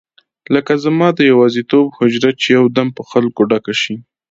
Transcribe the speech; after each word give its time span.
لکه 0.53 0.73
زما 0.85 1.07
د 1.13 1.19
یوازیتوب 1.31 1.85
حجره 1.97 2.29
چې 2.41 2.47
یو 2.57 2.65
دم 2.77 2.87
په 2.97 3.01
خلکو 3.11 3.41
ډکه 3.51 3.73
شي. 3.81 3.95